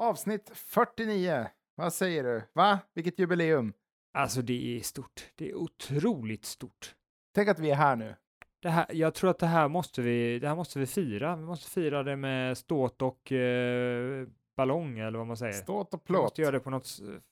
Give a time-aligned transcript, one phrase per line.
[0.00, 1.46] Avsnitt 49.
[1.74, 2.42] Vad säger du?
[2.52, 2.78] Va?
[2.94, 3.72] Vilket jubileum?
[4.12, 5.26] Alltså det är stort.
[5.34, 6.94] Det är otroligt stort.
[7.34, 8.16] Tänk att vi är här nu.
[8.62, 11.36] Det här, jag tror att det här måste vi, det här måste vi fira.
[11.36, 14.26] Vi måste fira det med ståt och eh,
[14.56, 15.52] ballong eller vad man säger.
[15.52, 16.22] Ståt och Vi plåt.
[16.22, 16.88] måste göra det på något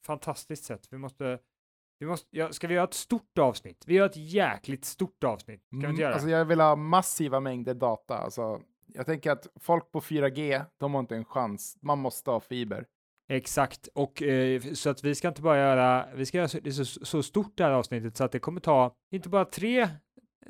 [0.06, 0.88] fantastiskt sätt.
[0.90, 1.38] Vi måste,
[1.98, 3.84] vi måste, ja, ska vi göra ett stort avsnitt?
[3.86, 5.66] Vi gör ett jäkligt stort avsnitt.
[5.70, 8.18] Vi Mm, inte göra alltså jag vill ha massiva mängder data.
[8.18, 8.60] Alltså,
[8.94, 11.76] jag tänker att folk på 4G, de har inte en chans.
[11.82, 12.86] Man måste ha fiber.
[13.30, 16.70] Exakt, och eh, så att vi ska inte bara göra, vi ska göra så, det
[16.70, 19.88] är så, så stort det här avsnittet så att det kommer ta inte bara tre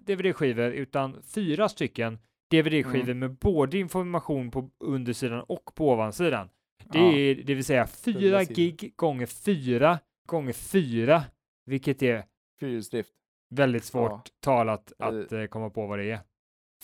[0.07, 2.19] DVD-skivor utan fyra stycken
[2.51, 3.19] DVD-skivor Mm.
[3.19, 6.49] med både information på undersidan och på ovansidan.
[6.85, 7.13] Det Ja.
[7.13, 11.23] är det vill säga fyra gig gånger fyra gånger fyra,
[11.67, 12.25] vilket är
[12.61, 13.13] Fyrhjulsdrift.
[13.51, 14.23] väldigt svårt Ja.
[14.41, 15.07] talat Eh.
[15.07, 16.21] att eh, komma på vad det är.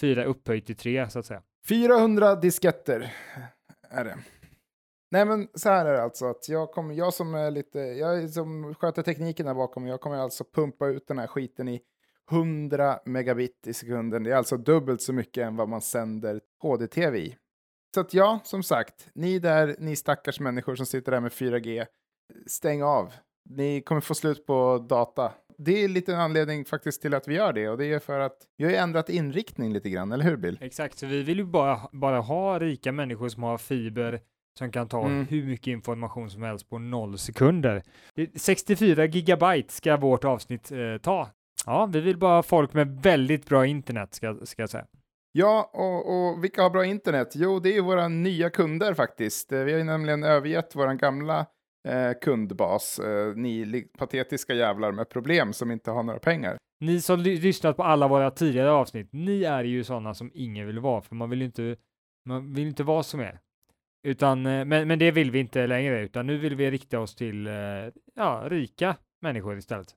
[0.00, 1.42] Fyra upphöjt till tre så att säga.
[1.68, 3.14] 400 disketter
[3.90, 4.18] är det.
[5.10, 8.30] Nej men så här är det alltså att jag kommer, jag som är lite, jag
[8.30, 11.80] som sköter tekniken där bakom, jag kommer alltså pumpa ut den här skiten i
[12.30, 14.24] 100 megabit i sekunden.
[14.24, 17.36] Det är alltså dubbelt så mycket än vad man sänder HD-TV i.
[17.94, 21.86] Så att ja, som sagt, ni där, ni stackars människor som sitter där med 4G,
[22.46, 23.12] stäng av.
[23.50, 25.32] Ni kommer få slut på data.
[25.58, 28.20] Det är lite en anledning faktiskt till att vi gör det och det är för
[28.20, 30.58] att vi har ju ändrat inriktning lite grann, eller hur Bill?
[30.60, 34.20] Exakt, så vi vill ju bara, bara ha rika människor som har fiber
[34.58, 35.26] som kan ta Mm.
[35.26, 37.82] hur mycket information som helst på noll sekunder.
[38.14, 41.30] Det- 64 gigabyte ska vårt avsnitt eh, ta.
[41.66, 44.86] Ja, vi vill bara ha folk med väldigt bra internet ska, ska jag säga.
[45.32, 47.28] Ja, och, och vilka har bra internet?
[47.34, 49.52] Jo, det är våra nya kunder faktiskt.
[49.52, 51.46] Eh, Vi har ju nämligen övergett vår gamla
[51.88, 52.98] eh, kundbas.
[52.98, 56.56] Eh, ni patetiska jävlar med problem som inte har några pengar.
[56.80, 60.66] Ni som ly- lyssnat på alla våra tidigare avsnitt, ni är ju sådana som ingen
[60.66, 61.76] vill vara, för man vill ju inte,
[62.28, 63.40] man vill inte vara som er.
[64.06, 67.14] Utan, eh, men, men det vill vi inte längre, utan nu vill vi rikta oss
[67.14, 67.52] till, eh,
[68.14, 69.94] ja, rika människor istället.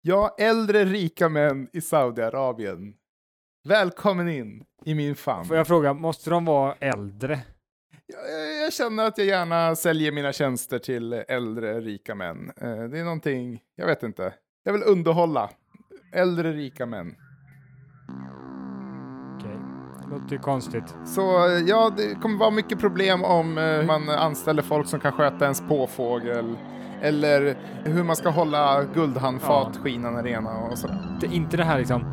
[0.00, 2.94] Ja, äldre rika män i Saudiarabien.
[3.68, 5.44] Välkommen in i min famn.
[5.44, 7.38] Får jag fråga, måste de vara äldre?
[8.12, 12.50] Jag, jag känner att jag gärna säljer mina tjänster till äldre rika män.
[12.60, 14.34] Eh, det är någonting, jag vet inte.
[14.64, 15.50] Jag vill underhålla
[16.12, 17.14] äldre rika män.
[19.36, 19.56] Okej,
[20.02, 20.94] det låter ju konstigt.
[21.04, 21.20] Så
[21.66, 25.60] ja, det kommer vara mycket problem om eh, man anställer folk som kan sköta ens
[25.68, 26.58] påfågel.
[27.02, 29.80] Eller hur man ska hålla guldhandfat Ja.
[29.82, 31.18] skinande rena och sådär.
[31.20, 32.04] Det, inte det här liksom,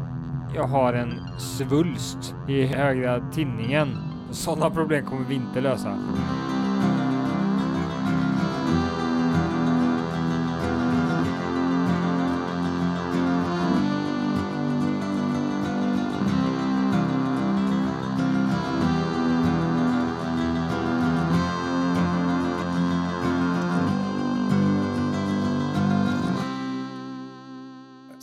[0.56, 3.98] jag har en svulst i högra tinningen.
[4.32, 5.98] Sådana problem kommer vi inte lösa.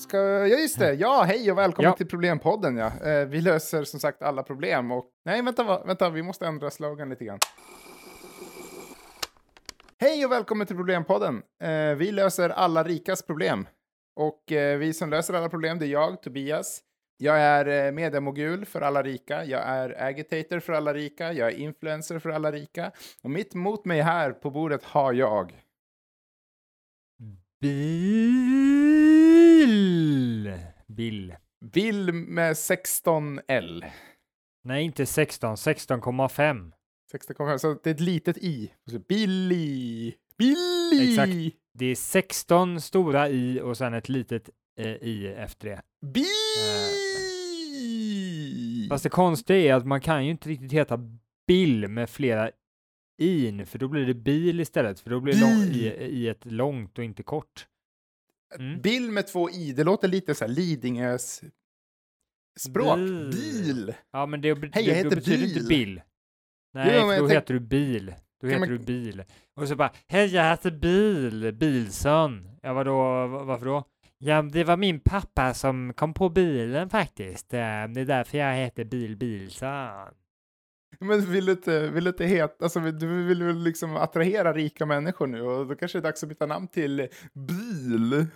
[0.03, 0.95] Ska, ja, just det.
[0.95, 1.97] Ja, hej och välkommen Ja.
[1.97, 2.77] till Problempodden.
[2.77, 2.93] Ja.
[3.05, 4.91] Eh, vi löser som sagt alla problem.
[4.93, 5.05] Och...
[5.25, 7.39] Nej, vänta, va- vänta, vi måste ändra slogan lite grann.
[9.99, 11.43] Hej och välkommen till Problempodden.
[11.63, 13.67] Eh, vi löser alla rikas problem.
[14.21, 16.81] Och eh, vi som löser alla problem, det är jag, Tobias.
[17.17, 19.45] Jag är eh, mediamogul för alla rika.
[19.45, 21.33] Jag är agitator för alla rika.
[21.33, 22.93] Jag är influencer för alla rika.
[23.23, 25.63] Och mitt emot mig här på bordet har jag.
[27.61, 29.32] Bil.
[30.87, 31.35] Bill.
[31.73, 33.85] Bill med 16L.
[34.65, 36.73] Nej, inte 16, 16,5.
[37.13, 38.73] 16,5, så det är ett litet i.
[39.09, 40.15] Billy!
[40.39, 41.11] Billy!
[41.11, 41.33] Exakt.
[41.75, 45.83] Det är 16 stora i och sen ett litet eh, i efter det.
[46.07, 46.25] Bi!
[48.89, 50.99] Fast det konstiga är att man kan ju inte riktigt heta
[51.47, 52.51] Bill med flera
[53.19, 55.35] in, för då blir det bil istället, för då blir
[55.77, 57.67] i, i ett långt och inte kort.
[58.59, 58.81] Mm.
[58.81, 61.43] Bill med två i, det låter lite så här Lidingös
[62.59, 62.97] språk.
[62.99, 63.31] Bil.
[63.33, 63.95] Bil.
[64.13, 66.01] Ja, men det, Hej, jag då heter betyder inte Bil.
[66.75, 68.15] Nej, Jo, då heter du bil.
[68.41, 69.25] Då heter man- du bil.
[69.57, 72.49] Och så bara, hej, jag heter Bil, Bilson.
[72.63, 73.85] Ja, vadå, va- varför då?
[74.19, 77.55] Ja, det var min pappa som kom på bilen faktiskt.
[77.55, 80.09] Eh, Det är därför jag heter Bil Bilson.
[81.03, 84.87] Men vill du inte, vill du inte heta, alltså du vill väl liksom attrahera rika
[84.87, 88.27] människor nu och då kanske det är dags att byta namn till Bil.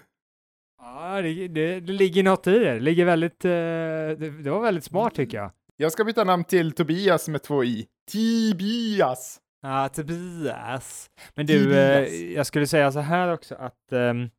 [0.82, 2.74] Ja, det, det, det ligger något i det.
[2.74, 5.50] Det ligger väldigt, eh, det, det var väldigt smart tycker jag.
[5.76, 7.86] Jag ska byta namn till Tobias med två i.
[8.12, 9.40] Tobias.
[9.62, 11.10] Ja, Tobias.
[11.34, 12.20] Men du, eh, Tobias.
[12.36, 14.30] jag skulle säga så här också att ehm,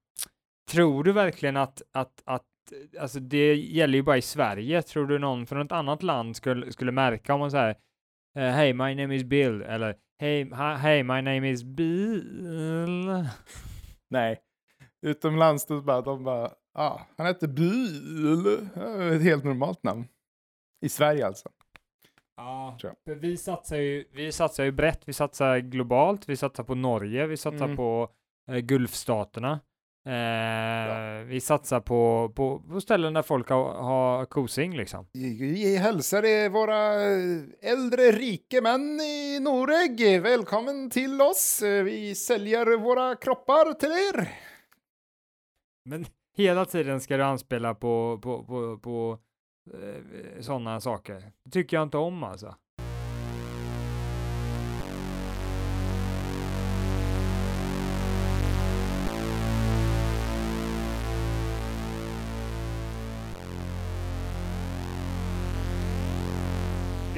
[0.72, 2.44] tror du verkligen att, att, att
[3.00, 4.82] alltså det gäller ju bara i Sverige.
[4.82, 7.52] Tror du någon från ett annat land skulle, skulle märka om man
[8.38, 12.24] säger Hej, my name is Bill eller Hey, hi, hey, my name is Bill.
[14.10, 14.40] Nej,
[15.02, 18.48] utomlands då bara, de bara, ah, han heter Bil.
[19.16, 20.08] Ett helt normalt namn.
[20.82, 21.50] I Sverige alltså.
[22.38, 25.02] Ja, vi satsar ju, vi satsar ju brett.
[25.08, 26.30] Vi satsar globalt.
[26.30, 27.28] Vi satsar på Norge.
[27.28, 27.78] Vi satsar Mm.
[27.78, 28.10] på
[28.52, 29.60] eh, Gulfstaterna.
[30.08, 35.08] Eh, Vi satsar på, på, på ställen där folk har, har kosing liksom.
[35.14, 36.84] Vi hälsar er våra
[37.72, 40.22] äldre rike män i Noreg.
[40.22, 41.62] Välkommen till oss.
[41.62, 44.30] Vi säljer våra kroppar till er.
[45.86, 46.06] Men
[46.38, 49.20] hela tiden ska du anspela på, på, på, på
[49.74, 51.32] eh, sådana saker.
[51.44, 52.56] Det tycker jag inte om alltså.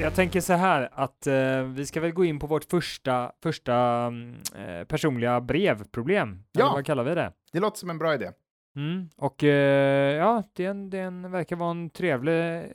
[0.00, 3.74] Jag tänker så här att eh, vi ska väl gå in på vårt första, första
[3.74, 6.42] mm, eh, personliga brevproblem.
[6.52, 6.60] Ja.
[6.60, 7.32] Eller vad kallar vi det?
[7.52, 8.30] Det låter som en bra idé.
[8.76, 9.08] Mm.
[9.16, 12.72] Och eh, ja, det, är en, det är en, verkar vara en trevlig,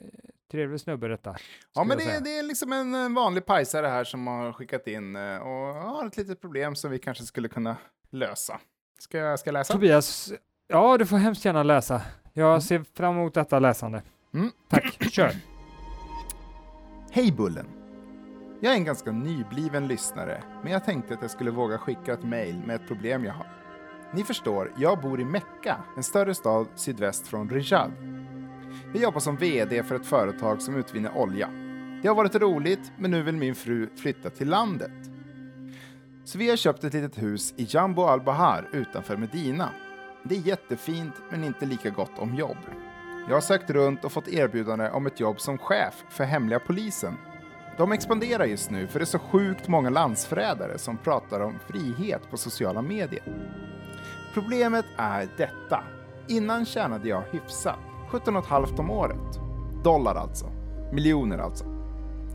[0.50, 1.36] trevlig snubbe detta.
[1.74, 5.36] Ja, men det, det är liksom en, vanlig pajsare här som har skickat in eh,
[5.36, 7.76] och har ett litet problem som vi kanske skulle kunna
[8.10, 8.60] lösa.
[8.98, 9.72] Ska jag, ska jag läsa?
[9.72, 10.32] Tobias,
[10.68, 12.02] ja du får hemskt gärna läsa.
[12.32, 14.02] Jag ser fram emot detta läsande.
[14.34, 14.50] Mm.
[14.68, 15.55] Tack, kör.
[17.16, 17.66] Hej Bullen!
[18.60, 22.22] Jag är en ganska nybliven lyssnare, men jag tänkte att jag skulle våga skicka ett
[22.22, 23.46] mejl med ett problem jag har.
[24.14, 27.92] Ni förstår, jag bor i Mecka, en större stad sydväst från Riyadh.
[28.92, 31.48] Jag jobbar som VD för ett företag som utvinner olja.
[32.02, 35.10] Det har varit roligt, men nu vill min fru flytta till landet.
[36.24, 39.70] Så vi har köpt ett litet hus i Jambo al-Bahar utanför Medina.
[40.22, 42.58] Det är jättefint, men inte lika gott om jobb.
[43.28, 47.14] Jag har sökt runt och fått erbjudande om ett jobb som chef för hemliga polisen.
[47.76, 52.30] De expanderar just nu för det är så sjukt många landsförrädare som pratar om frihet
[52.30, 53.22] på sociala medier.
[54.34, 55.84] Problemet är detta.
[56.28, 57.78] Innan tjänade jag hyfsat,
[58.10, 59.40] 17,5 om året.
[59.84, 60.46] Dollar alltså.
[60.92, 61.64] Miljoner alltså.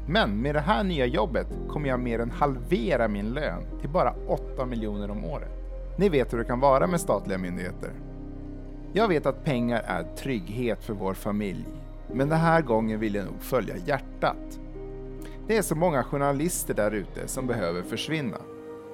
[0.08, 4.14] Men med det här nya jobbet kommer jag mer än halvera min lön till bara
[4.28, 5.52] 8 miljoner om året.
[5.98, 8.11] Ni vet hur det kan vara med statliga myndigheter.
[8.94, 11.66] Jag vet att pengar är trygghet för vår familj,
[12.14, 14.60] men den här gången vill jag nog följa hjärtat.
[15.48, 18.38] Det är så många journalister där ute som behöver försvinna.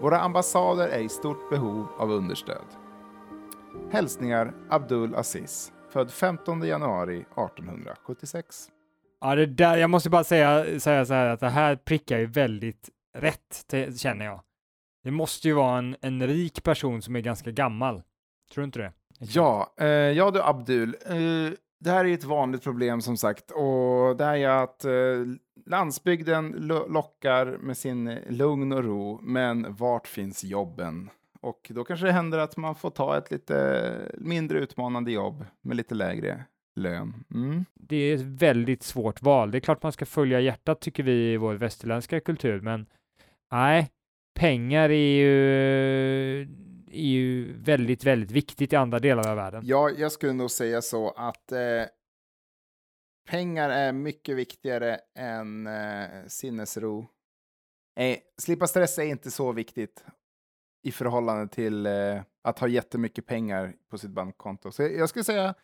[0.02, 2.66] Våra ambassader är i stort behov av understöd.
[3.92, 8.68] Hälsningar Abdul Aziz, född 15 januari 1876.
[9.22, 12.26] Ja, det där, jag måste bara säga, säga så här att det här prickar ju
[12.26, 14.42] väldigt rätt, känner jag.
[15.04, 18.04] Det måste ju vara en, en rik person som är ganska gammal.
[18.54, 18.92] Tror du inte det?
[19.20, 20.96] Ja, eh, ja du Abdul.
[21.06, 24.92] Eh, det här är ett vanligt problem som sagt och det här är att eh,
[25.66, 31.10] landsbygden lo- lockar med sin eh, lugn och ro, men vart finns jobben?
[31.42, 35.78] Och då kanske det händer att man får ta ett lite mindre utmanande jobb med
[35.78, 36.44] lite lägre
[36.76, 37.14] lön.
[37.34, 37.66] Mm.
[37.74, 39.52] Det är ett väldigt svårt val.
[39.52, 42.86] Det är klart man ska följa hjärtat tycker vi i vår västerländska kultur, men
[43.52, 43.90] nej,
[44.40, 46.48] pengar är ju, är ju
[47.68, 49.62] väldigt, väldigt viktigt i andra delar av världen.
[49.66, 51.60] Ja, jag skulle nog säga så att eh,
[53.30, 57.08] pengar är mycket viktigare än eh, sinnesro.
[58.00, 60.06] Eh, slippa stress är inte så viktigt
[60.84, 64.72] i förhållande till eh, att ha jättemycket pengar på sitt bankkonto.
[64.72, 65.56] Så jag skulle säga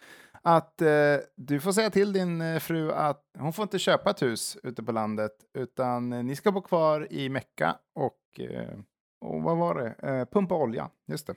[0.42, 4.22] att eh, du får säga till din eh, fru att hon får inte köpa ett
[4.22, 8.80] hus ute på landet, utan eh, ni ska bo kvar i Mecka och, eh,
[9.22, 10.10] och vad var det?
[10.10, 11.36] Eh, pumpa olja, just det.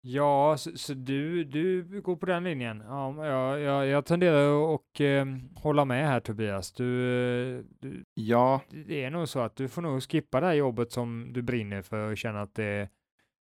[0.00, 2.82] Ja, så, så du, du går på den linjen.
[2.86, 5.24] Ja, jag, jag, jag tenderar att eh,
[5.62, 6.72] hålla med här Tobias.
[6.72, 10.92] Du, du, Ja, det är nog så att du får nog skippa det här jobbet
[10.92, 12.88] som du brinner för och känna att det är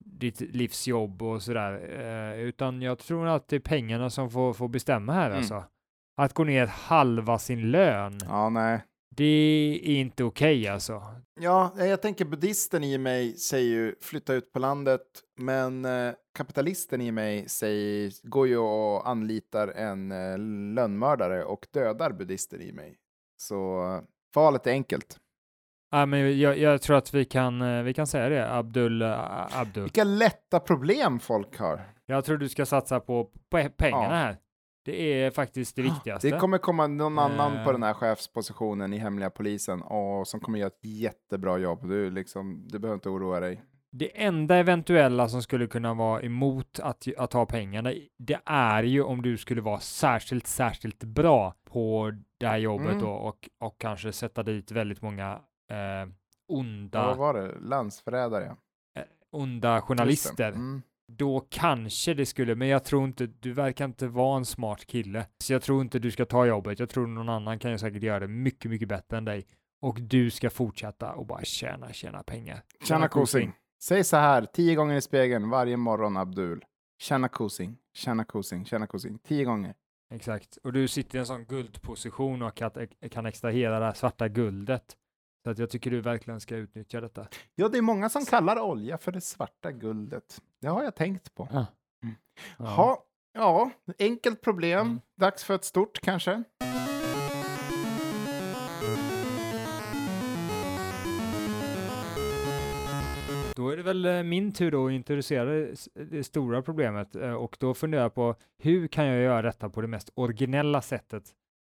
[0.06, 1.74] ditt livsjobb och sådär.
[2.00, 5.38] Eh, utan jag tror att det är pengarna som får, får bestämma här Mm.
[5.38, 5.64] alltså.
[6.18, 8.82] Att gå ner halva sin lön, ja, nej.
[9.18, 11.04] Det är inte okej alltså.
[11.40, 15.02] Ja, jag tänker buddhisten i mig säger ju flytta ut på landet,
[15.40, 20.38] men eh, kapitalisten i mig säger, går ju och anlitar en eh,
[20.76, 22.96] lönnmördare och dödar buddhisten i mig.
[23.42, 24.02] Så eh,
[24.36, 25.18] valet är enkelt.
[25.92, 29.04] Ja, men jag, jag tror att vi kan, vi kan säga det, Abdul,
[29.52, 29.84] Abdul.
[29.84, 31.82] Vilka lätta problem folk har.
[32.06, 34.10] Jag tror du ska satsa på pe- pengarna Ja.
[34.10, 34.38] här.
[34.92, 36.30] Det är faktiskt det viktigaste.
[36.30, 37.64] Det kommer komma någon annan Eh.
[37.66, 41.88] på den här chefspositionen i hemliga polisen och som kommer göra ett jättebra jobb.
[41.90, 43.62] Du, liksom, du behöver inte oroa dig.
[43.92, 49.04] Det enda eventuella som skulle kunna vara emot att, att ha pengarna, det är ju
[49.04, 53.00] om du skulle vara särskilt, särskilt bra på det här jobbet Mm.
[53.02, 55.32] då, och, och kanske sätta dit väldigt många
[55.72, 56.10] eh,
[56.48, 57.60] onda, vad var det?
[57.60, 58.56] Landsförrädare.
[59.32, 59.88] onda Just det.
[59.88, 60.82] journalister, Mm.
[61.08, 65.26] Då kanske det skulle, men jag tror inte, du verkar inte vara en smart kille.
[65.44, 68.04] Så jag tror inte du ska ta jobbet, jag tror någon annan kan ju säkert
[68.04, 69.48] göra det mycket, mycket bättre än dig.
[69.82, 72.62] Och du ska fortsätta och bara tjäna, tjäna pengar.
[72.84, 73.54] Tjena kosing.
[73.84, 76.66] Säg så här tio gånger i spegeln varje morgon, Abdul.
[77.02, 79.20] Tjena kosing, tjena kosing, tjena kosing.
[79.20, 79.74] Tio gånger.
[80.14, 82.72] Exakt, och du sitter i en sån guldposition och kan,
[83.12, 84.98] kan extrahera det här svarta guldet.
[85.48, 87.28] Så att jag tycker du verkligen ska utnyttja detta.
[87.56, 90.42] Ja, det är många som kallar olja för det svarta guldet.
[90.62, 91.48] Det har jag tänkt på.
[91.52, 91.66] Ja.
[92.58, 94.88] Ha, ja, enkelt problem.
[94.88, 95.00] Mm.
[95.16, 96.44] Dags för ett stort kanske.
[103.56, 107.58] Då är det väl eh, min tur då att introducera det stora problemet eh, och
[107.60, 111.24] då funderar jag på hur kan jag göra detta på det mest originella sättet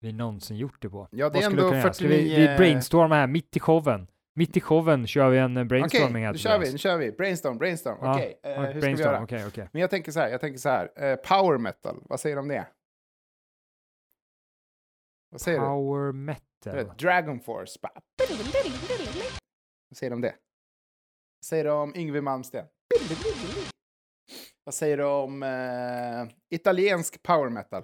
[0.04, 1.08] vi någonsin gjort det på?
[1.12, 1.94] Ja, det Vad är ändå du kunna göra?
[1.94, 2.40] Ska vi, 49...
[2.52, 4.08] vi brainstorma här mitt i showen.
[4.36, 6.32] Mitt i showen kör vi en eh, Okej, brainstorming här.
[6.32, 7.12] nu kör vi, nu kör vi.
[7.12, 7.98] Brainstorm, brainstorm.
[8.02, 9.24] Ja, Okej, eh, Ja, hur ska vi göra?
[9.24, 9.70] okej, okej.
[9.72, 10.92] Men jag tänker så här, jag tänker så här.
[11.04, 12.68] Eh, power metal, vad säger du om det?
[15.30, 15.66] Vad säger du?
[15.66, 16.76] Power Du metal.
[16.76, 17.80] vet, Dragon Force.
[17.82, 17.92] Bara.
[19.90, 20.36] Vad säger du om det?
[21.40, 22.66] Vad säger du om Yngwie Malmsteen?
[24.64, 27.84] Vad säger du om eh, italiensk power metal?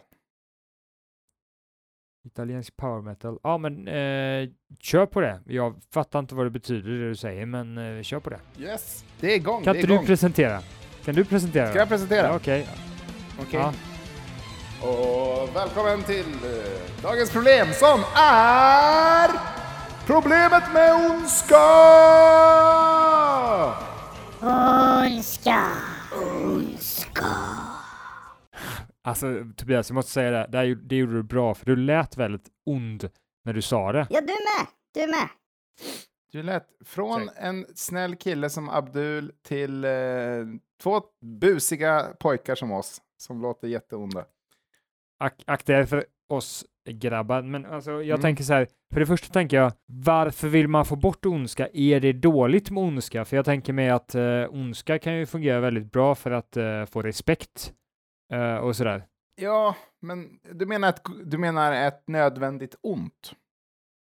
[2.25, 3.39] Italiensk power metal.
[3.43, 4.49] Ja, men eh,
[4.79, 5.39] kör på det.
[5.45, 8.39] Jag fattar inte vad det betyder det du säger, men eh, kör på det.
[8.59, 9.63] Yes, det är igång.
[9.63, 10.05] Kan det är inte du igång.
[10.05, 10.61] presentera?
[11.05, 11.69] Kan du presentera?
[11.69, 12.27] Ska jag presentera?
[12.27, 12.67] Ja, Okej.
[13.41, 13.59] Okej.
[13.59, 13.73] Ja.
[14.87, 19.29] Och välkommen till eh, dagens problem som är
[20.05, 21.65] problemet med ondska!
[24.41, 25.67] Ondska,
[26.15, 27.25] ondska.
[29.09, 32.17] Alltså Tobias, jag måste säga det, det, gjorde- det gjorde du bra, för du lät
[32.17, 33.09] väldigt ond
[33.45, 34.07] när du sa det.
[34.09, 35.29] Ja, du med, du med.
[36.31, 37.35] Du lät från Säg.
[37.37, 39.91] en snäll kille som Abdul till eh,
[40.83, 41.01] två
[41.41, 44.25] busiga pojkar som oss som låter jätteonda.
[45.19, 48.21] Ak akta er för oss grabbar, men alltså jag Mm.
[48.21, 51.67] tänker så här, för det första tänker jag, varför vill man få bort ondska?
[51.73, 53.25] Är det dåligt med ondska?
[53.25, 56.85] För jag tänker mig att eh, ondska kan ju fungera väldigt bra för att eh,
[56.85, 57.73] få respekt
[58.33, 59.03] eh, och sådär.
[59.35, 63.33] Ja, men du menar, ett, du menar ett nödvändigt ont?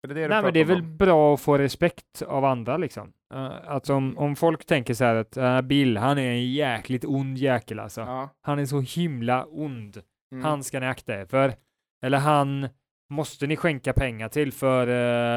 [0.02, 0.96] Är det det Nej, men det är väl om?
[0.96, 3.12] bra att få respekt av andra liksom.
[3.34, 7.04] Uh, alltså om, om folk tänker så här att uh, Bill, han är en jäkligt
[7.04, 8.00] ond jäkel alltså.
[8.00, 8.28] Ja.
[8.40, 10.02] Han är så himla ond.
[10.32, 10.44] Mm.
[10.44, 11.54] Han ska ni akta er för.
[12.02, 12.68] Eller han
[13.10, 14.88] måste ni skänka pengar till för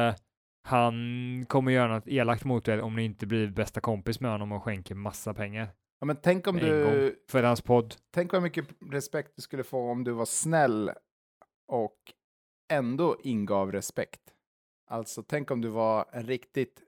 [0.08, 0.14] eh,
[0.62, 4.52] han kommer göra något elakt mot er om ni inte blir bästa kompis med honom
[4.52, 7.24] och skänker massa pengar Ja, men tänk om en du...
[7.28, 7.94] för hans podd.
[8.10, 10.90] Tänk vad mycket respekt du skulle få om du var snäll
[11.66, 11.98] och
[12.72, 14.20] ändå ingav respekt.
[14.90, 16.82] Alltså, tänk om du var en riktigt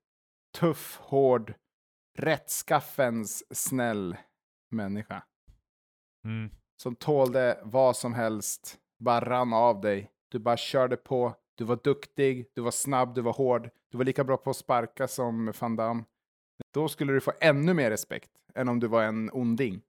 [0.58, 1.54] tuff, hård,
[2.18, 4.16] rättskaffens snäll
[4.70, 5.22] människa
[6.24, 6.50] Mm.
[6.82, 10.10] som tålde vad som helst, bara rann av dig.
[10.28, 14.04] Du bara körde på, du var duktig, du var snabb, du var hård, du var
[14.04, 16.04] lika bra på att sparka som Van Damme.
[16.74, 19.80] Då skulle du få ännu mer respekt än om du var en onding.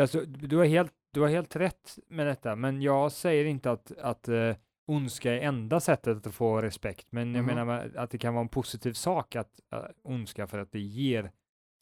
[0.00, 3.92] Alltså, du, har helt, du har helt rätt med detta, men jag säger inte att,
[3.98, 4.54] att uh,
[4.86, 7.54] ondska är enda sättet att få respekt, men jag Mhm.
[7.56, 11.30] menar att det kan vara en positiv sak att uh, ondska för att det ger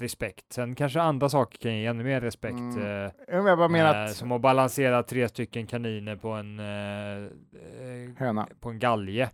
[0.02, 0.52] respekt.
[0.52, 2.58] Sen kanske andra saker kan ge ännu mer respekt.
[2.58, 3.04] Mm.
[3.04, 4.16] eh, Jag bara menar Eh, att...
[4.16, 8.48] som att balansera tre stycken kaniner på en, eh, eh, Höna.
[8.60, 9.30] på en galge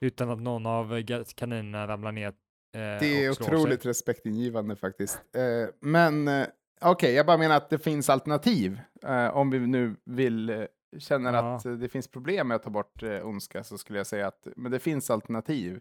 [0.00, 1.02] utan att någon av
[1.36, 2.32] kaninerna ramlar ner.
[2.74, 3.88] Eh, Det är otroligt Sig.
[3.90, 5.18] respektingivande faktiskt.
[5.36, 6.46] Eh, men eh,
[6.80, 8.80] okej, jag bara menar att det finns alternativ.
[9.02, 10.66] Eh, om vi nu vill,
[10.98, 11.56] känner Ja.
[11.56, 14.46] att det finns problem med att ta bort eh, ondska så skulle jag säga att
[14.56, 15.80] men det finns alternativ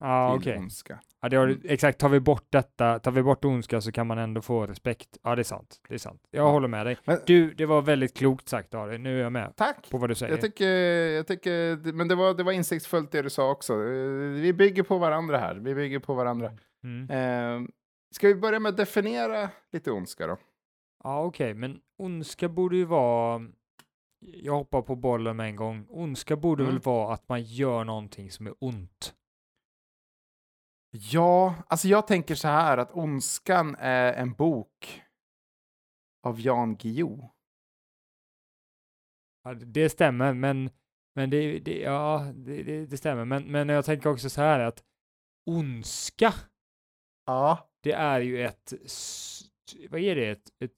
[0.00, 0.58] Ja, till okej.
[0.62, 1.00] ondska.
[1.20, 1.60] Ja, det har, Mm.
[1.64, 5.18] exakt, tar vi bort detta, tar vi bort ondska så kan man ändå få respekt.
[5.22, 5.80] Ja, det är sant.
[5.88, 6.22] Det är sant.
[6.30, 6.50] Jag Ja.
[6.50, 6.98] håller med dig.
[7.04, 8.98] Men- Du, det var väldigt klokt sagt Ari.
[8.98, 9.90] Nu är jag med Tack!
[9.90, 10.32] på vad du säger.
[10.32, 10.66] Jag tycker,
[11.16, 13.76] jag tycker, men det var, det var insiktsfullt det du sa också.
[14.34, 15.54] Vi bygger på varandra här.
[15.54, 16.52] Vi bygger på varandra.
[16.84, 17.10] Mm.
[17.10, 17.68] Eh,
[18.14, 20.36] ska vi börja med att definiera lite ondska då?
[21.04, 23.42] Ja, okej, men ondska borde ju vara
[24.20, 25.86] jag hoppar på bollen med en gång.
[25.88, 26.74] Ondska borde Mm.
[26.74, 29.14] väl vara att man gör någonting som är ont.
[31.00, 35.02] Ja, alltså jag tänker så här att Ondskan är en bok
[36.22, 37.28] av Jan Guillou.
[39.44, 40.70] Ja, det- stämmer, men,
[41.14, 43.24] men det, det, ja, det, det, stämmer.
[43.24, 44.84] Men, men jag tänker också så här att
[45.46, 46.34] ondska,
[47.26, 47.70] Ja.
[47.82, 48.72] det är ju ett,
[49.90, 50.74] vad är det, ett, ett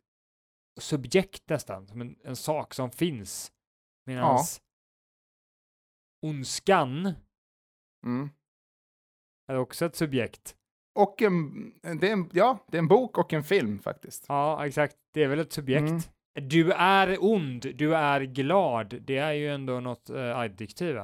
[0.81, 3.53] subjekt nästan, som en, en sak som finns.
[4.07, 4.39] Medan
[6.27, 7.13] ondskan
[8.05, 8.31] Mm.
[9.51, 10.55] Är också ett subjekt
[10.95, 14.25] och en, det är en, ja, det är en bok och en film faktiskt.
[14.29, 14.97] Ja, exakt.
[15.15, 15.89] Det är väl ett subjekt.
[15.89, 16.01] Mm.
[16.49, 18.95] Du är ond, du är glad.
[19.01, 20.97] Det är ju ändå något uh, adjektiv.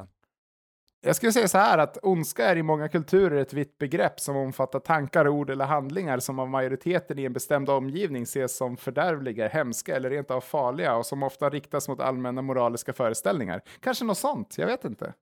[1.00, 4.36] Jag skulle säga så här att ondska är i många kulturer ett vitt begrepp som
[4.36, 9.48] omfattar tankar, ord eller handlingar som av majoriteten i en bestämd omgivning ses som fördärvliga,
[9.48, 13.62] hemska eller rent av farliga och som ofta riktas mot allmänna moraliska föreställningar.
[13.80, 15.14] Kanske något sånt, jag vet inte.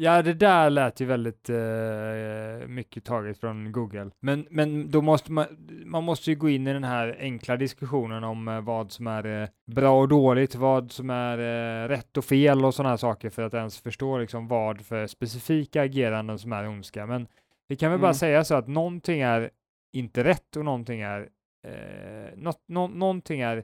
[0.00, 4.10] Ja, det där lät ju väldigt eh, mycket taget från Google.
[4.20, 5.46] Men, men då måste man,
[5.84, 9.42] man måste ju gå in i den här enkla diskussionen om eh, vad som är
[9.42, 13.30] eh, bra och dåligt, vad som är eh, rätt och fel och sådana här saker
[13.30, 17.06] för att ens förstå liksom vad för specifika ageranden som är ondska.
[17.06, 17.26] Men
[17.68, 18.14] vi kan väl bara Mm.
[18.14, 19.50] säga så att någonting är
[19.92, 21.28] inte rätt och någonting är,
[21.66, 23.62] eh, något, nå, någonting är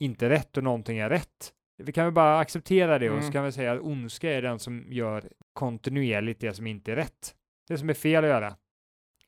[0.00, 1.52] inte rätt och någonting är rätt.
[1.76, 3.32] Vi kan väl bara acceptera det och så Mm.
[3.32, 7.34] kan vi säga att ondska är den som gör kontinuerligt det som inte är rätt.
[7.68, 8.56] Det som är fel att göra.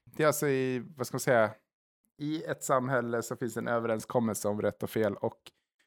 [0.04, 1.50] Det är alltså i, vad ska man säga,
[2.18, 5.38] i ett samhälle så finns en överenskommelse om rätt och fel och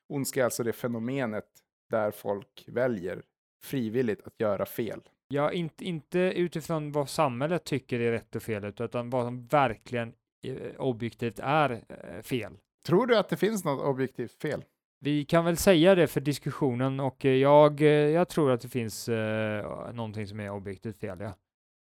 [0.10, 1.46] ondska är alltså det fenomenet
[1.90, 3.22] där folk väljer
[3.64, 5.02] frivilligt att göra fel.
[5.28, 10.14] Ja, inte, inte utifrån vad samhället tycker är rätt och fel, utan vad som verkligen
[10.44, 12.58] eh, objektivt är eh, fel.
[12.86, 14.64] Tror du att det finns något objektivt fel?
[15.02, 18.70] Vi kan väl säga det för diskussionen och eh, jag, eh, jag tror att det
[18.70, 21.34] finns eh, någonting som är objektivt fel, ja.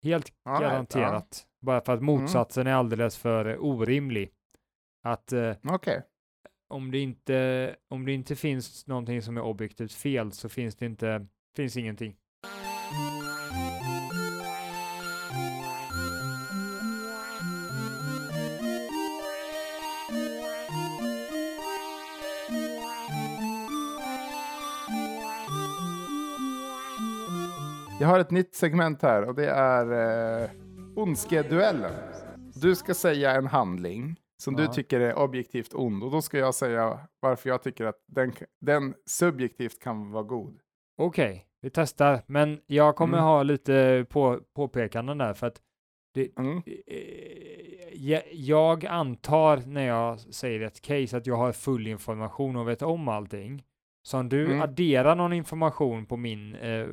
[0.03, 1.47] Helt Ja, garanterat.
[1.61, 4.31] Bara för att motsatsen är alldeles för orimlig.
[5.03, 6.03] Att eh, Okej.
[6.69, 10.87] om, det inte, om det inte finns någonting som är objektivt fel så finns det
[10.87, 12.17] inte, finns ingenting.
[28.05, 30.51] Jag har ett nytt segment här och det är eh,
[30.97, 31.93] Ondskeduellen.
[32.55, 36.55] Du ska säga en handling som du tycker är objektivt ond och då ska jag
[36.55, 40.59] säga varför jag tycker att den, den subjektivt kan vara god.
[40.99, 43.25] Okej, vi testar, men jag kommer Mm.
[43.29, 45.61] ha lite på, påpekanden där för att
[46.39, 46.63] Mm.
[46.87, 46.95] eh,
[47.93, 52.83] jag, jag antar när jag säger ett case att jag har full information och vet
[52.83, 53.65] om allting.
[54.07, 54.61] Så om du Mm.
[54.63, 56.87] adderar någon information på, min, eh,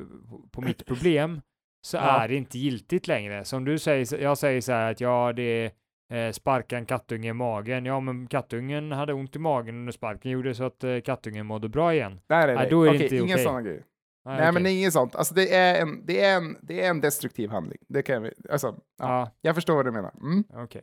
[0.52, 1.40] på mitt problem
[1.86, 2.02] så Ja.
[2.22, 3.44] är det inte giltigt längre.
[3.44, 6.86] Så om du säger, jag säger så här att ja, det är eh, sparka en
[6.86, 7.84] kattunge i magen.
[7.84, 11.68] Ja, men kattungen hade ont i magen under sparken gjorde så att eh, kattungen mådde
[11.68, 12.12] bra igen.
[12.12, 12.70] Nej, nej, Nej, nej.
[12.70, 13.44] då är det Okej, inte inga okej.
[13.44, 13.84] sådana grejer.
[14.24, 14.62] Nej, Nej, men okej.
[14.64, 15.14] det är inget sånt.
[15.16, 17.78] Alltså det är en, det är en, det är en destruktiv handling.
[17.88, 18.74] Det kan vi, alltså, ja.
[18.98, 20.12] Ja, Jag förstår vad du menar.
[20.20, 20.44] Mm.
[20.54, 20.82] okej.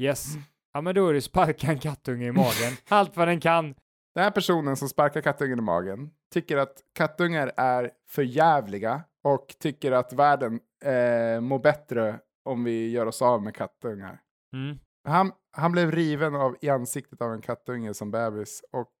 [0.00, 0.26] Yes.
[0.72, 2.72] Ja, men då är det sparka en kattunge i magen.
[2.88, 3.74] Allt vad den kan.
[4.18, 9.54] Den här personen som sparkar kattungen i magen tycker att kattungar är för jävliga och
[9.60, 14.20] tycker att världen eh, mår bättre om vi gör oss av med kattungar.
[14.52, 14.78] Mm.
[15.08, 18.92] Han, han blev riven av, i ansiktet av en kattunge som bebis och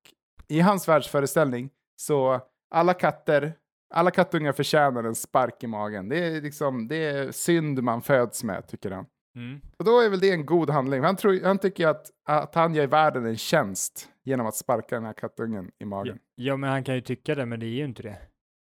[0.48, 3.52] i hans världsföreställning så alla katter,
[3.94, 6.08] alla kattungar förtjänar en spark i magen.
[6.08, 9.06] Det är liksom, det är synd man föds med, tycker han.
[9.36, 9.60] Mm.
[9.76, 11.02] Och då är väl det en god handling.
[11.02, 15.04] Han, tror, han tycker att, att han gör världen en tjänst genom att sparka den
[15.04, 16.18] här kattungen i Ja, magen.
[16.34, 18.18] ja, men han kan ju tycka det, men det är ju inte det.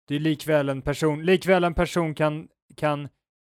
[0.07, 3.09] Det är likväl en person, likväl en person kan, kan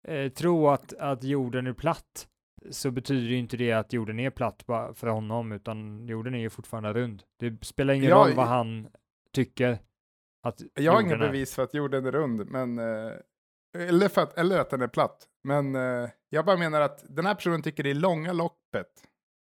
[0.08, 2.28] eh, tro att, att jorden är platt,
[2.70, 6.50] så betyder ju inte det att jorden är platt för honom, utan jorden är ju
[6.50, 7.24] fortfarande rund.
[7.40, 8.88] Det spelar ingen Ja, roll vad han
[9.34, 9.80] tycker
[10.44, 13.12] att Jag har inga bevis för att jorden är rund, men, eh,
[13.78, 15.28] eller, för att, eller att den är platt.
[15.44, 18.88] Men eh, jag bara menar att den här personen tycker i långa loppet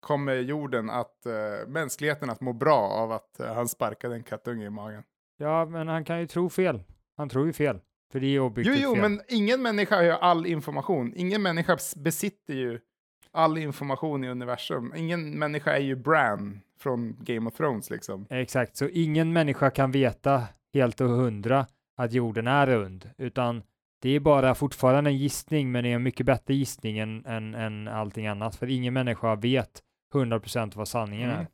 [0.02, 4.66] kommer jorden att, eh, mänskligheten att må bra av att eh, han sparkade en kattunge
[4.66, 5.04] i magen.
[5.38, 6.84] Ja, men han kan ju tro fel.
[7.18, 7.80] Han tror ju fel,
[8.12, 9.02] för det är Jo, objektivt jo, fel.
[9.02, 11.14] men ingen människa har ju all information.
[11.16, 12.80] Ingen människa besitter ju
[13.32, 14.94] all information i universum.
[14.96, 18.26] Ingen människa är ju Bran från Game of Thrones liksom.
[18.30, 21.66] Exakt, så ingen människa kan veta helt och hundra
[21.98, 23.64] att jorden är rund, utan
[24.02, 27.56] det är bara fortfarande en gissning, men det är en mycket bättre gissning än, än,
[27.56, 29.82] än allting annat, för ingen människa vet
[30.14, 31.42] 100% vad sanningen Mm.
[31.42, 31.48] är.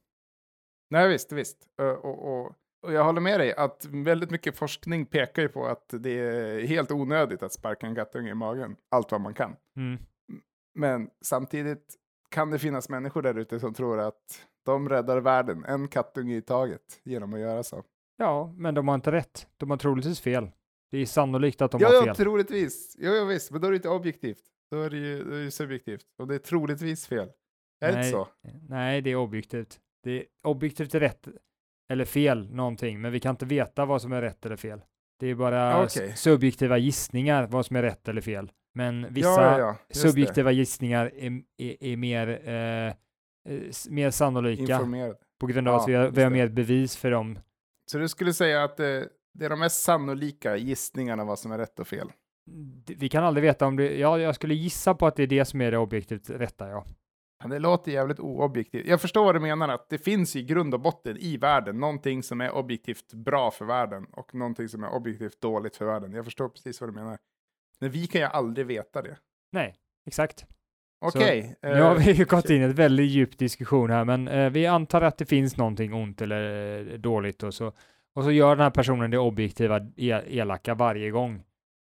[0.89, 1.57] Nej, visst, visst.
[2.03, 2.45] Och, och,
[2.83, 6.67] och jag håller med dig att väldigt mycket forskning pekar ju på att det är
[6.67, 9.55] helt onödigt att sparka en kattunge i magen, allt vad man kan.
[9.77, 9.97] Mm.
[10.75, 11.95] Men samtidigt
[12.29, 16.41] kan det finnas människor där ute som tror att de räddar världen, en kattunge i
[16.41, 17.83] taget, genom att göra så.
[18.17, 19.47] Ja, men de har inte rätt.
[19.57, 20.49] De har troligtvis fel.
[20.91, 22.15] Det är sannolikt att de ja, har ja, fel.
[22.15, 22.95] troligtvis.
[22.99, 24.43] Jo, jo, visst, men då är det inte objektivt.
[24.71, 26.05] Då är det ju, då är det subjektivt.
[26.17, 27.29] Och det är troligtvis fel.
[27.79, 28.11] Är det inte Nej.
[28.11, 28.27] så?
[28.69, 29.79] Nej, det är objektivt.
[30.03, 31.27] Det är objektivt rätt
[31.89, 34.81] eller fel någonting, men vi kan inte veta vad som är rätt eller fel.
[35.19, 36.15] Det är bara okej.
[36.15, 38.51] subjektiva gissningar vad som är rätt eller fel.
[38.75, 40.09] Men vissa ja, ja, just det.
[40.09, 42.93] subjektiva gissningar är, är, är mer, eh, eh,
[43.89, 45.17] mer sannolika Informerad.
[45.39, 47.39] på grund av Ja, att vi har, vi har mer bevis för dem.
[47.91, 51.57] Så du skulle säga att det, det är de mest sannolika gissningarna vad som är
[51.57, 52.11] rätt och fel?
[52.87, 55.45] Vi kan aldrig veta om det, ja, jag skulle gissa på att det är det
[55.45, 56.85] som är det objektivt rätta, ja.
[57.45, 58.88] Det låter jävligt oobjektivt.
[58.88, 62.23] Jag förstår vad du menar, att det finns i grund och botten i världen någonting
[62.23, 66.12] som är objektivt bra för världen och någonting som är objektivt dåligt för världen.
[66.12, 67.17] Jag förstår precis vad du menar.
[67.80, 69.17] Men vi kan ju aldrig veta det.
[69.52, 69.76] Nej,
[70.08, 70.45] exakt.
[71.00, 71.56] Okej.
[71.62, 74.50] Nu har eh, vi ju gått in i ett väldigt djup diskussion här, men eh,
[74.50, 77.73] vi antar att det finns någonting ont eller eh, dåligt och så,
[78.15, 81.43] och så gör den här personen det objektiva e- elaka varje gång.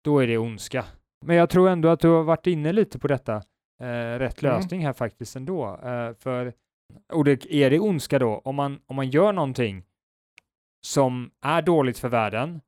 [0.04, 0.84] Då är det ondska.
[1.26, 3.42] Men jag tror ändå att du har varit inne lite på detta,
[3.80, 4.54] eh, rätt Mm.
[4.56, 5.76] lösning här faktiskt ändå.
[5.84, 6.52] Eh, för,
[7.12, 9.84] och det, är det ondska då, om man, om man gör någonting
[10.86, 12.60] som är dåligt för världen,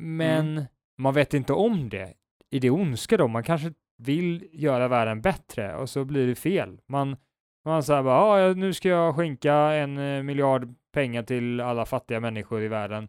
[0.00, 0.64] men
[0.98, 2.14] man vet inte om det,
[2.50, 3.28] är det ondska då?
[3.28, 3.72] Man kanske
[4.02, 6.80] vill göra världen bättre och så blir det fel.
[6.88, 7.16] Man,
[7.64, 11.86] man säger bara, "Ja, ja, nu ska jag skänka en eh, miljard pengar till alla
[11.86, 13.08] fattiga människor i världen.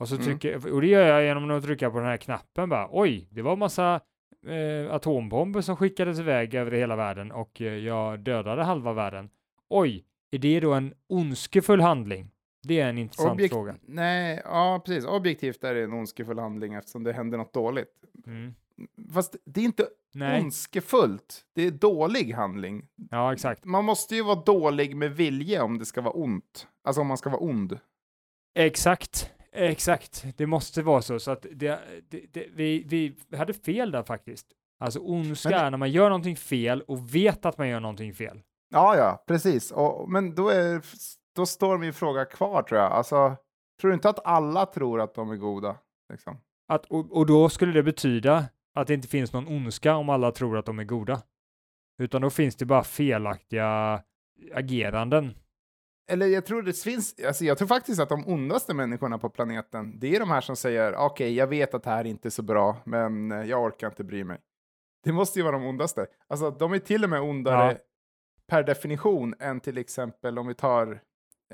[0.00, 0.26] Och så Mm.
[0.26, 3.42] trycker, och det gör jag genom att trycka på den här knappen bara, oj, det
[3.42, 4.00] var massa
[4.46, 9.30] eh, atombomber som skickades iväg över hela världen och eh, jag dödade halva världen.
[9.68, 12.30] Oj, är det då en ondskefull handling?
[12.62, 13.76] Det är en intressant objek- fråga.
[13.82, 15.04] Nej, ja precis.
[15.06, 17.92] Objektivt är det en ondskefull handling eftersom det händer något dåligt.
[18.26, 18.54] Mm.
[19.14, 21.44] Fast det är inte Nej, ondskefullt.
[21.54, 22.88] Det är dålig handling.
[23.10, 23.64] ja exakt.
[23.64, 26.66] Man måste ju vara dålig med vilje om det ska vara ont.
[26.84, 27.78] Alltså om man ska vara ond.
[28.54, 29.30] Exakt,
[29.64, 30.26] exakt.
[30.36, 31.18] Det måste vara så.
[31.18, 34.46] Så att det, det, det, vi, vi hade fel där faktiskt.
[34.80, 38.14] Alltså ondska Men är när man gör någonting fel och vet att man gör någonting
[38.14, 38.40] fel.
[38.70, 39.70] Ja, ja, precis.
[39.70, 40.82] Och, men då, är,
[41.36, 42.92] då står min fråga kvar tror jag.
[42.92, 43.36] Alltså,
[43.80, 45.76] tror du inte att alla tror att de är goda?
[46.12, 46.40] Liksom?
[46.68, 48.44] Att, och, och då skulle det betyda
[48.74, 51.22] att det inte finns någon ondska om alla tror att de är goda.
[52.02, 54.02] Utan då finns det bara felaktiga
[54.54, 55.34] ageranden.
[56.10, 59.98] Eller jag tror det finns, alltså jag tror faktiskt att de ondaste människorna på planeten,
[59.98, 62.42] det är de här som säger okej, jag vet att det här inte är så
[62.42, 64.38] bra, men eh, jag orkar inte bry mig.
[65.04, 66.06] Det måste ju vara de ondaste.
[66.28, 67.78] Alltså de är till och med ondare Ja.
[68.48, 71.00] per definition än till exempel om vi tar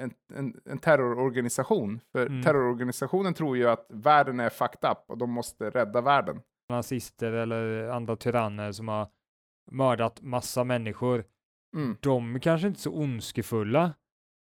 [0.01, 2.01] en, en, en terrororganisation.
[2.13, 2.43] För Mm.
[2.43, 6.41] terrororganisationen tror ju att världen är fucked up och de måste rädda världen.
[6.69, 9.09] Nazister eller andra tyranner som har
[9.71, 11.25] mördat massa människor.
[11.77, 11.97] Mm.
[12.01, 13.95] De är kanske inte så ondskefulla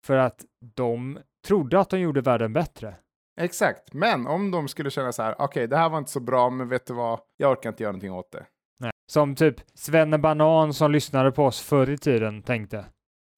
[0.06, 2.96] för att de trodde att de gjorde världen bättre.
[3.42, 6.50] Exakt, men om de skulle känna så här, okej, det här var inte så bra,
[6.50, 8.46] men vet du vad, jag orkar inte göra någonting åt det.
[8.80, 8.92] Nej.
[9.12, 12.86] Som typ Svenne Banan som lyssnade på oss förr i tiden tänkte.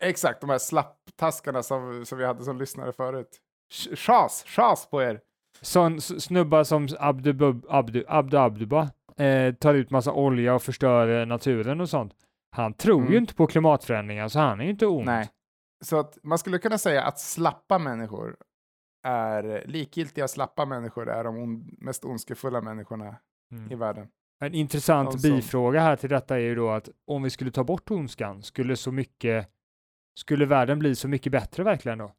[0.04, 3.30] Exakt, de här slapptaskarna som, som vi hade som lyssnare förut.
[3.74, 5.20] Ch- Chas, chas på er!
[5.62, 10.62] Sån s- snubbar som Abdu, Bub- Abdu, Abdu Abduba eh, tar ut massa olja och
[10.64, 12.14] förstör eh, naturen och sånt.
[12.56, 13.12] Han tror Mm.
[13.12, 15.06] ju inte på klimatförändringar så han är ju inte ond.
[15.06, 15.30] Nej.
[15.86, 18.38] Så att man skulle kunna säga att slappa människor
[19.08, 23.16] är likgiltiga slappa människor är de on, mest ondskefulla människorna
[23.52, 23.72] Mm.
[23.72, 24.08] i världen.
[24.44, 27.52] En intressant De som- bifråga här till detta är ju då att om vi skulle
[27.52, 29.50] ta bort ondskan, skulle så mycket,
[30.20, 32.12] skulle världen bli så mycket bättre verkligen då?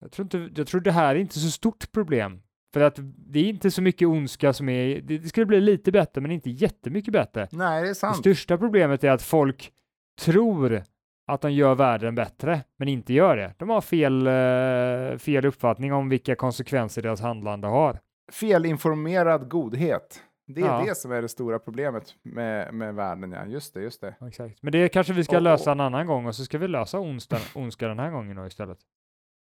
[0.00, 2.42] Jag tror, inte, jag tror det här är inte så stort problem.
[2.74, 5.92] För att det är inte så mycket ondska som är, det, det skulle bli lite
[5.92, 7.48] bättre men inte jättemycket bättre.
[7.52, 8.16] Nej, det är Det sant.
[8.16, 9.72] största problemet är att folk
[10.20, 10.82] tror
[11.26, 13.54] att de gör världen bättre, men inte gör det.
[13.58, 17.98] De har fel, eh, fel uppfattning om vilka konsekvenser deras handlande har.
[18.32, 20.22] Felinformerad godhet.
[20.46, 20.82] Det är Ja.
[20.86, 23.46] det som är det stora problemet med, med världen, ja.
[23.46, 24.14] Just det, just det.
[24.28, 24.62] Exakt.
[24.62, 26.98] Men det kanske vi ska Och- lösa en annan gång och så ska vi lösa
[26.98, 28.78] ondska, ondska den här gången då istället.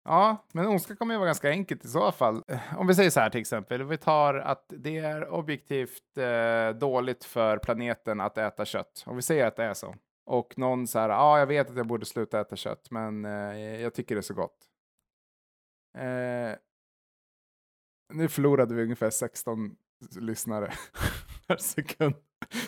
[0.05, 2.41] Ja, men ondska kommer ju vara ganska enkelt i så fall.
[2.77, 7.23] Om vi säger så här till exempel, vi tar att det är objektivt eh, dåligt
[7.23, 9.03] för planeten att äta kött.
[9.05, 9.95] Om vi säger att det är så.
[10.25, 13.25] Och någon så här, ja, ah, jag vet att jag borde sluta äta kött, men
[13.25, 14.57] eh, jag tycker det är så gott.
[15.97, 16.55] Eh,
[18.13, 19.75] nu förlorade vi ungefär 16
[20.19, 20.73] lyssnare
[21.47, 22.15] per sekund.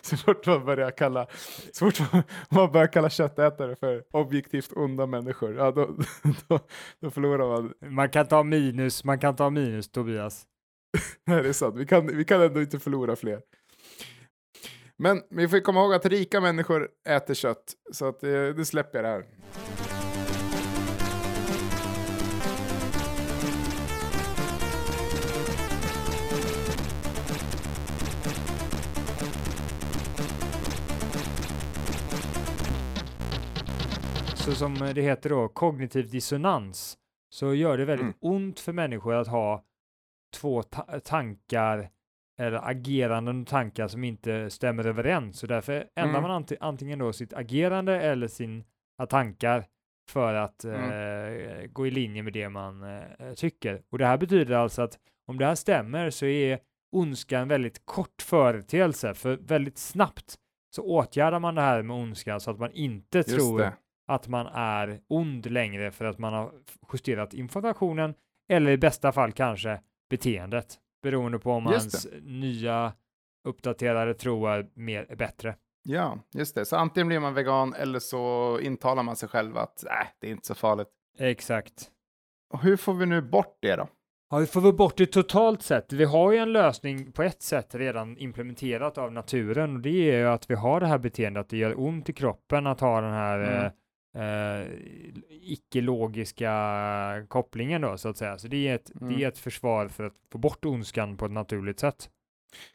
[0.02, 1.28] Så fort man börjar kalla,
[1.74, 5.86] så fort man- man börjar kalla köttätare för objektivt onda människor, ja, då,
[6.48, 6.60] då,
[7.00, 7.74] då förlorar man.
[7.94, 10.48] Man kan ta minus, man kan ta minus Tobias.
[11.26, 11.76] Nej, det är sant.
[11.78, 13.42] Vi kan, vi kan ändå inte förlora fler.
[15.04, 18.98] Men vi får komma ihåg att rika människor äter kött, så att, eh, nu släpper
[19.04, 19.26] jag det här.
[34.36, 36.98] Så som det heter då, kognitiv dissonans,
[37.30, 38.16] så gör det väldigt Mm.
[38.22, 39.64] ont för människor att ha
[40.36, 41.90] två ta- tankar
[42.40, 45.40] eller ageranden och tankar som inte stämmer överens.
[45.40, 46.22] Så därför ändrar Mm.
[46.32, 48.64] man anti- antingen då sitt agerande eller sina
[49.10, 49.66] tankar
[50.10, 50.82] för att Mm.
[50.92, 53.82] eh, gå i linje med det man eh, tycker.
[53.92, 56.60] Och det här betyder alltså att om det här stämmer så är
[56.92, 60.36] ondska en väldigt kort företeelse, för väldigt snabbt
[60.76, 63.74] så åtgärdar man det här med ondska så att man inte Just tror det.
[64.08, 66.52] att man är ond längre för att man har
[66.94, 68.14] justerat informationen
[68.50, 72.94] eller i bästa fall kanske beteendet beroende på om Just hans nya
[73.48, 75.56] uppdaterade tro är mer är bättre.
[75.84, 76.66] Ja, just det.
[76.66, 80.32] Så antingen blir man vegan eller så intalar man sig själv att äh, det är
[80.32, 80.88] inte så farligt.
[81.20, 81.90] Exakt.
[82.54, 83.88] Och hur får vi nu bort det då?
[84.30, 85.94] Ja, vi får väl bort det totalt sett.
[85.94, 90.18] Vi har ju en lösning på ett sätt redan implementerat av naturen och det är
[90.18, 93.14] ju att vi har det här beteendet, det gör ont i kroppen att ha den
[93.14, 93.66] här Mm.
[93.66, 93.72] eh,
[94.14, 94.68] eh,
[95.30, 98.38] icke-logiska kopplingen då så att säga.
[98.38, 99.14] Så det är, ett, Mm.
[99.14, 102.10] det är ett försvar för att få bort ondskan på ett naturligt sätt.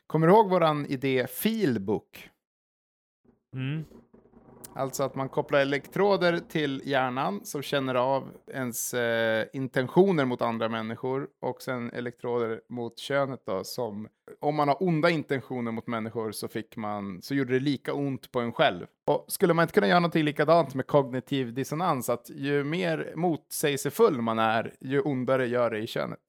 [0.07, 2.31] Kommer du ihåg våran idé Feelbook?
[3.55, 3.85] Mm.
[4.79, 10.69] Alltså att man kopplar elektroder till hjärnan som känner av ens eh, intentioner mot andra
[10.69, 14.09] människor och sen elektroder mot könet då som
[14.41, 18.33] om man har onda intentioner mot människor så fick man så gjorde det lika ont
[18.33, 18.87] på en själv.
[19.07, 24.23] Och skulle man inte kunna göra någonting likadant med kognitiv dissonans att ju mer motsägelsefull
[24.23, 26.21] man är ju ondare gör det i könet.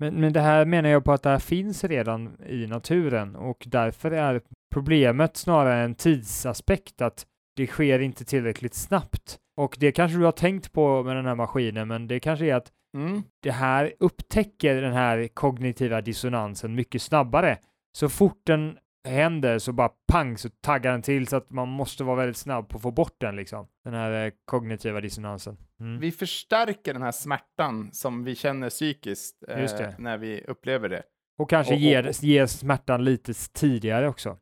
[0.00, 3.64] Men, men det här menar jag på att det här finns redan i naturen och
[3.66, 4.40] därför är
[4.74, 9.38] problemet snarare en tidsaspekt att det sker inte tillräckligt snabbt.
[9.56, 12.54] Och det kanske du har tänkt på med den här maskinen, men det kanske är
[12.54, 13.22] att Mm.
[13.42, 17.58] det här upptäcker den här kognitiva dissonansen mycket snabbare.
[17.92, 22.04] Så fort den händer så bara pang så taggar den till så att man måste
[22.04, 23.68] vara väldigt snabb på att få bort den liksom.
[23.84, 25.56] Den här eh, kognitiva dissonansen.
[25.80, 26.00] Mm.
[26.00, 31.02] Vi förstärker den här smärtan som vi känner psykiskt eh, när vi upplever det.
[31.38, 34.36] Och kanske Och- och- ger, ger smärtan lite tidigare också.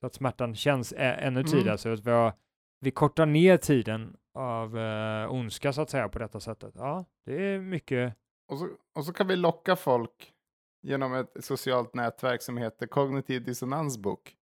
[0.00, 1.52] Så att smärtan känns ä- ännu Mm.
[1.52, 1.78] tidigare.
[1.78, 2.32] Så att vi, har,
[2.80, 6.72] vi kortar ner tiden av eh, ondska så att säga på detta sättet.
[6.76, 8.14] Ja, det är mycket.
[8.52, 10.32] Och så, och så kan vi locka folk
[10.82, 14.34] genom ett socialt nätverk som heter Kognitiv dissonansbok.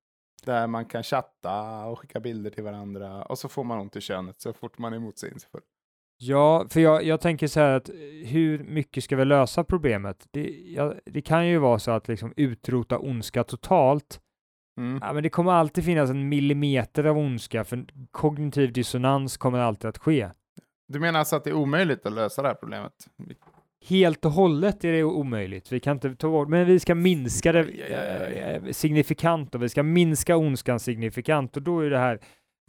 [0.45, 4.01] Där man kan chatta och skicka bilder till varandra och så får man ont i
[4.01, 5.63] könet så fort man är motsägelsefull.
[6.23, 7.95] Ja, för jag, jag tänker så här att eh,
[8.27, 10.27] hur mycket ska vi lösa problemet?
[10.31, 14.21] Det, ja, det kan ju vara så att liksom utrota ondska totalt.
[14.79, 14.99] Mm.
[15.03, 19.89] Ja, men det kommer alltid finnas en millimeter av ondska, för kognitiv dissonans kommer alltid
[19.89, 20.31] att ske.
[20.89, 22.93] Du menar alltså att det är omöjligt att lösa det här problemet?
[23.89, 25.73] Helt och hållet är det omöjligt.
[25.73, 29.83] Vi kan inte ta bort, men vi ska minska det eh, signifikant och vi ska
[29.83, 32.19] minska ondskan signifikant och då är det här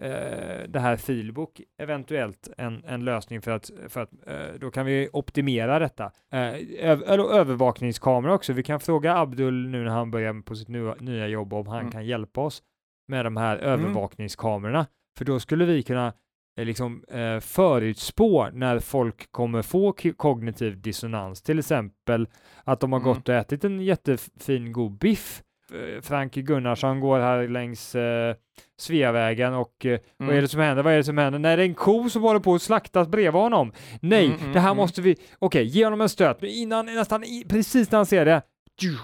[0.02, 4.86] eh, det här filbok eventuellt en, en lösning för att, för att eh, då kan
[4.86, 6.12] vi optimera detta.
[6.34, 8.54] Eh, öv, eller övervakningskamera också.
[8.54, 11.80] Vi kan fråga Abdul nu när han börjar på sitt nya, nya jobb om han
[11.80, 11.92] Mm.
[11.92, 12.64] kan hjälpa oss
[13.08, 14.86] med de här övervakningskamerorna.
[15.18, 16.14] För då skulle vi kunna
[16.58, 21.42] liksom eh, förutspå när folk kommer få kognitiv dissonans.
[21.42, 22.28] Till exempel
[22.64, 23.14] att de har Mm.
[23.14, 25.42] gått och ätit en jättefin god biff.
[25.74, 28.36] Eh, Frank Gunnarsson går här längs eh,
[28.80, 30.38] Sveavägen och eh, vad Mm.
[30.38, 30.84] är det som händer?
[30.84, 31.40] Vad är det som händer?
[31.40, 33.72] Nej, det är en ko som håller på att slaktas bredvid honom.
[34.02, 34.78] Nej, Mm, mm, det här mm.
[34.78, 35.16] måste vi...
[35.40, 36.42] Okej, ge honom en stöt.
[36.42, 38.42] Men innan, nästan i, precis när han ser det,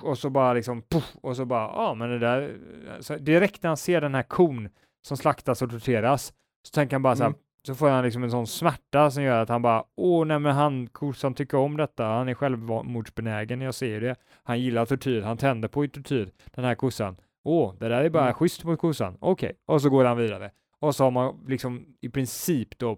[0.03, 2.55] och så bara liksom, puff, och så bara, ja, men det där...
[2.99, 4.69] Så direkt när han ser den här kon
[5.07, 6.33] som slaktas och torteras,
[6.67, 7.39] så tänker han bara så här, Mm.
[7.63, 10.56] så får han liksom en sån smärta som gör att han bara, åh nej men
[10.56, 14.15] han, kossan tycker om detta, han är självmordsbenägen, jag ser det.
[14.43, 17.15] Han gillar tortyr, han tänder på tortyr, den här kossan.
[17.43, 18.34] Åh, det där är bara Mm.
[18.34, 19.53] schysst mot kossan, okej.
[19.65, 20.51] Och så går han vidare.
[20.80, 22.91] Och så har man liksom i princip då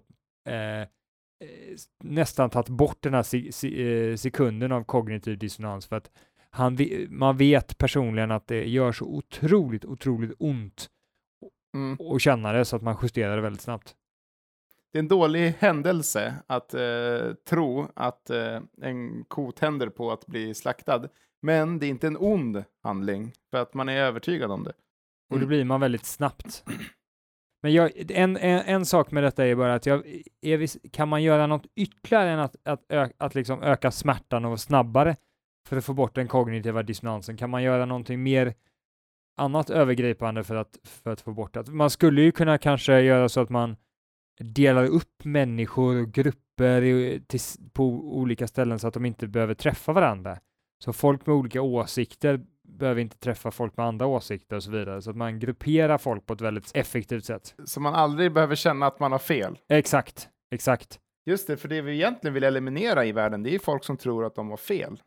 [0.50, 0.88] eh,
[2.04, 6.12] nästan tagit bort den här se, se, eh, sekunden av kognitiv dissonans för att
[6.52, 6.78] han,
[7.10, 10.88] man vet personligen att det gör så otroligt, otroligt ont
[11.74, 11.98] Mm.
[12.16, 13.96] att känna det så att man justerar det väldigt snabbt.
[14.92, 20.26] Det är en dålig händelse att eh, tro att eh, en ko tänder på att
[20.28, 21.04] bli slaktad.
[21.42, 24.74] Men det är inte en ond handling för att man är övertygad om det.
[25.30, 25.42] Och Mm.
[25.42, 26.64] det blir man väldigt snabbt.
[27.62, 30.04] Men jag, en, en, en sak med detta är bara att jag,
[30.42, 34.60] är kan man göra något ytterligare än att, att, ö, att liksom öka smärtan och
[34.60, 35.16] snabbare
[35.68, 37.38] för att få bort den kognitiva dissonansen?
[37.38, 38.54] Kan man göra någonting mer
[39.40, 41.68] annat övergripande för att, för att få bort det?
[41.72, 43.76] Man skulle ju kunna kanske göra så att man
[44.40, 47.40] delar upp människor och grupper i, till,
[47.74, 47.84] på
[48.18, 50.38] olika ställen så att de inte behöver träffa varandra.
[50.84, 55.02] Så folk med olika åsikter behöver inte träffa folk med andra åsikter och så vidare.
[55.02, 57.56] Så att man grupperar folk på ett väldigt effektivt sätt.
[57.66, 59.58] Så man aldrig behöver känna att man har fel.
[59.70, 61.00] Exakt, exakt.
[61.26, 64.26] Just det, för det vi egentligen vill eliminera i världen, det är folk som tror
[64.26, 65.02] att de har fel.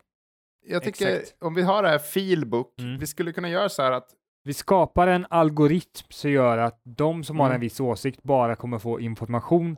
[0.65, 1.43] jag tycker Exakt.
[1.43, 2.97] om vi har det här feelbook, Mm.
[2.99, 4.09] vi skulle kunna göra så här att
[4.43, 7.55] Vi skapar en algoritm som gör att de som har Mm.
[7.55, 9.77] en viss åsikt bara kommer få information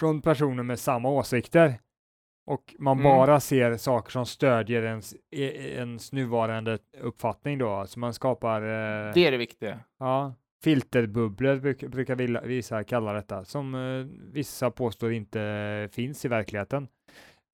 [0.00, 1.74] från personer med samma åsikter.
[2.46, 3.04] Och man Mm.
[3.04, 7.86] bara ser saker som stödjer ens, e- ens nuvarande uppfattning då.
[7.86, 9.78] Så man skapar eh, det är det viktiga.
[9.98, 10.34] ja,
[10.64, 16.88] filterbubblor, bruk, brukar vissa kalla detta, som eh, vissa påstår inte finns i verkligheten.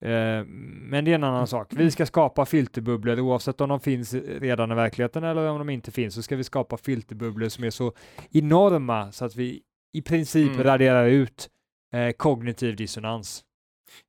[0.01, 1.67] Eh, men det är en annan sak.
[1.75, 5.91] Vi ska skapa filterbubblor oavsett om de finns redan i verkligheten eller om de inte
[5.91, 7.93] finns, så ska vi skapa filterbubblor som är så
[8.31, 9.61] enorma så att vi
[9.93, 10.63] i princip Mm.
[10.63, 11.49] raderar ut
[11.93, 13.43] eh, kognitiv dissonans.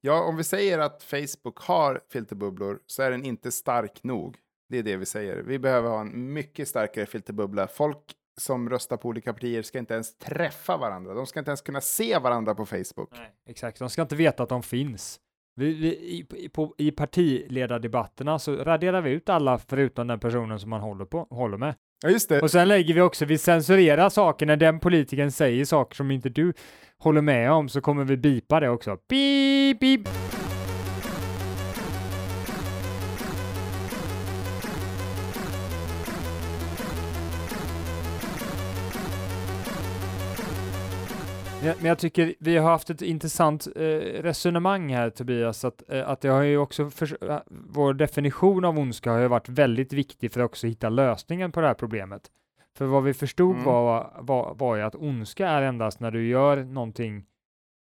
[0.01, 4.37] Ja, om vi säger att Facebook har filterbubblor så är den inte stark nog.
[4.69, 5.37] Det är det vi säger.
[5.43, 7.69] Vi behöver ha en mycket starkare filterbubbla.
[7.69, 7.99] Folk
[8.41, 11.15] som röstar på olika partier ska inte ens träffa varandra.
[11.15, 13.11] De ska inte ens kunna se varandra på Facebook.
[13.49, 15.21] Exakt, de ska inte veta att de finns.
[15.59, 20.71] Vi, vi, i, på, I partiledardebatterna så raderar vi ut alla förutom den personen som
[20.71, 21.75] man håller, på, håller med.
[22.03, 22.41] Ja, just det.
[22.41, 26.29] Och sen lägger vi också, vi censurerar saker när den politikern säger saker som inte
[26.29, 26.53] du
[26.99, 28.99] håller med om så kommer vi bipa det också.
[29.09, 30.09] Beep, beep.
[41.63, 43.83] Men jag tycker vi har haft ett intressant eh,
[44.23, 48.79] resonemang här Tobias, att, eh, att det har ju också, för, eh, vår definition av
[48.79, 52.23] ondska har ju varit väldigt viktig för att också hitta lösningen på det här problemet.
[52.79, 53.65] För vad vi förstod Mm.
[53.65, 57.25] var, var, var ju att ondska är endast när du gör någonting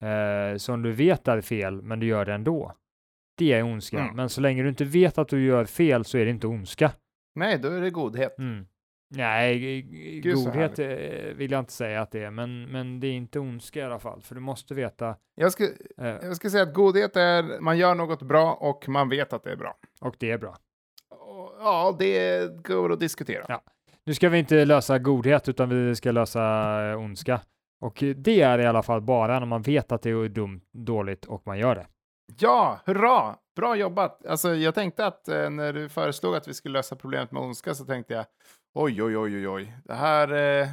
[0.03, 2.73] eh, som du vet är fel, men du gör det ändå.
[3.39, 4.17] Det är ondska, Mm.
[4.17, 6.93] men så länge du inte vet att du gör fel så är det inte ondska.
[7.35, 8.39] Nej, då är det godhet.
[8.39, 8.67] Mm.
[9.13, 9.83] Nej,
[10.23, 10.89] Gud, godhet eh,
[11.37, 13.99] vill jag inte säga att det är, men, men det är inte ondska i alla
[13.99, 15.17] fall, för du måste veta.
[15.35, 15.65] Jag ska,
[15.99, 19.45] Eh, jag ska säga att godhet är man gör något bra och man vet att
[19.45, 19.77] det är bra.
[20.01, 20.57] och det är bra.
[21.11, 23.45] Och, ja, det går att diskutera.
[23.49, 23.63] Ja.
[24.05, 26.43] Nu ska vi inte lösa godhet, utan vi ska lösa
[26.91, 27.41] eh, ondska.
[27.81, 31.25] Och det är i alla fall bara när man vet att det är dumt, dåligt
[31.25, 31.87] och man gör det.
[32.39, 33.37] Ja, hurra!
[33.57, 34.27] Bra jobbat!
[34.27, 37.75] Alltså, jag tänkte att eh, när du föreslog att vi skulle lösa problemet med ondska
[37.75, 38.25] så tänkte jag
[38.75, 39.77] oj, oj, oj, oj, oj.
[39.85, 40.69] Det här, eh,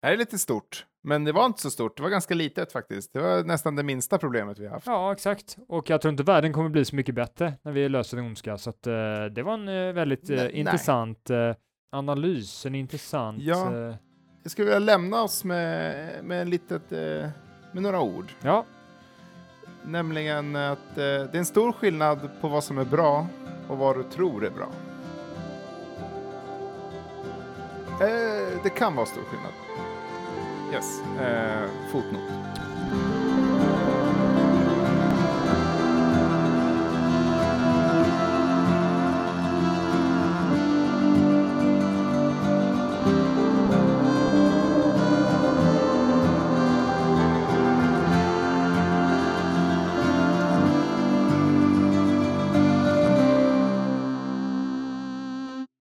[0.00, 0.86] det här är lite stort.
[1.02, 1.96] Men det var inte så stort.
[1.96, 3.12] Det var ganska litet faktiskt.
[3.12, 4.86] Det var nästan det minsta problemet vi haft.
[4.86, 5.56] Ja, exakt.
[5.68, 8.70] Och jag tror inte världen kommer bli så mycket bättre när vi löser ondska, så
[8.70, 11.54] att eh, det var en eh, väldigt eh, intressant eh,
[11.92, 13.42] analys, en intressant...
[13.42, 13.74] Ja.
[13.76, 13.94] eh,
[14.42, 17.28] Jag skulle vilja lämna oss med, med, en litet, eh,
[17.72, 18.32] med några ord.
[18.42, 18.64] ja,
[19.82, 23.26] Nämligen att eh, det är en stor skillnad på vad som är bra
[23.68, 24.68] och vad du tror är bra.
[28.00, 29.52] Eh, det kan vara stor skillnad.
[30.72, 33.19] Yes, eh, fotnot.